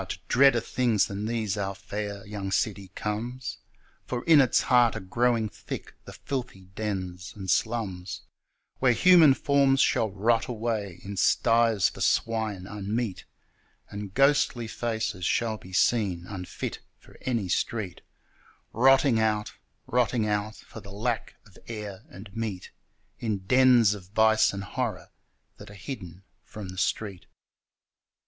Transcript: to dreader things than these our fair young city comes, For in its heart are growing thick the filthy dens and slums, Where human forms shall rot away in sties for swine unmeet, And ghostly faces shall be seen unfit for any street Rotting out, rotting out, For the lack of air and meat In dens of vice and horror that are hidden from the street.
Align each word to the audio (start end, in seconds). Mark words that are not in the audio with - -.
to 0.09 0.17
dreader 0.27 0.59
things 0.59 1.05
than 1.05 1.27
these 1.27 1.55
our 1.55 1.75
fair 1.75 2.25
young 2.25 2.51
city 2.51 2.87
comes, 2.95 3.59
For 4.07 4.23
in 4.23 4.41
its 4.41 4.61
heart 4.63 4.95
are 4.95 4.99
growing 4.99 5.47
thick 5.47 5.93
the 6.05 6.13
filthy 6.13 6.61
dens 6.73 7.33
and 7.35 7.47
slums, 7.51 8.21
Where 8.79 8.93
human 8.93 9.35
forms 9.35 9.79
shall 9.79 10.09
rot 10.09 10.47
away 10.47 11.01
in 11.03 11.17
sties 11.17 11.87
for 11.87 12.01
swine 12.01 12.65
unmeet, 12.65 13.25
And 13.91 14.11
ghostly 14.11 14.67
faces 14.67 15.23
shall 15.23 15.57
be 15.59 15.71
seen 15.71 16.25
unfit 16.25 16.79
for 16.97 17.15
any 17.21 17.47
street 17.47 18.01
Rotting 18.73 19.19
out, 19.19 19.53
rotting 19.85 20.25
out, 20.25 20.55
For 20.55 20.79
the 20.79 20.89
lack 20.91 21.35
of 21.45 21.59
air 21.67 22.05
and 22.09 22.35
meat 22.35 22.71
In 23.19 23.45
dens 23.45 23.93
of 23.93 24.05
vice 24.07 24.51
and 24.51 24.63
horror 24.63 25.11
that 25.57 25.69
are 25.69 25.75
hidden 25.75 26.23
from 26.43 26.69
the 26.69 26.77
street. 26.79 27.27